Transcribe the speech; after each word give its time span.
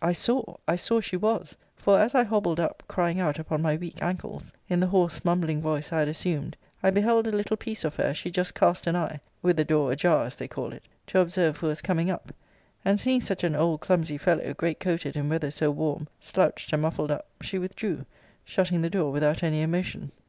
I 0.00 0.12
saw, 0.12 0.44
I 0.68 0.76
saw 0.76 1.00
she 1.00 1.16
was! 1.16 1.56
for 1.74 1.98
as 1.98 2.14
I 2.14 2.22
hobbled 2.22 2.60
up, 2.60 2.84
crying 2.86 3.18
out 3.18 3.40
upon 3.40 3.60
my 3.60 3.74
weak 3.74 3.96
ancles, 4.00 4.52
in 4.68 4.78
the 4.78 4.86
hoarse 4.86 5.24
mumbling 5.24 5.60
voice 5.60 5.92
I 5.92 5.98
had 5.98 6.06
assumed, 6.06 6.56
I 6.80 6.90
beheld 6.92 7.26
a 7.26 7.32
little 7.32 7.56
piece 7.56 7.82
of 7.84 7.96
her 7.96 8.04
as 8.04 8.16
she 8.16 8.30
just 8.30 8.54
cast 8.54 8.86
an 8.86 8.94
eye 8.94 9.18
(with 9.42 9.56
the 9.56 9.64
door 9.64 9.90
a 9.90 9.96
jar, 9.96 10.26
as 10.26 10.36
they 10.36 10.46
call 10.46 10.72
it) 10.72 10.84
to 11.08 11.18
observe 11.18 11.56
who 11.58 11.66
was 11.66 11.82
coming 11.82 12.08
up; 12.08 12.32
and, 12.84 13.00
seeing 13.00 13.20
such 13.20 13.42
an 13.42 13.56
old 13.56 13.80
clumsy 13.80 14.16
fellow, 14.16 14.54
great 14.54 14.78
coated 14.78 15.16
in 15.16 15.28
weather 15.28 15.50
so 15.50 15.72
warm, 15.72 16.06
slouched 16.20 16.72
and 16.72 16.82
muffled 16.82 17.10
up, 17.10 17.26
she 17.42 17.58
withdrew, 17.58 18.06
shutting 18.44 18.82
the 18.82 18.90
door 18.90 19.10
without 19.10 19.42
any 19.42 19.60
emotion. 19.60 20.12